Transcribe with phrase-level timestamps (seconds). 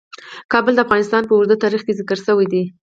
[0.51, 2.63] کابل د افغانستان په اوږده تاریخ کې ذکر شوی دی.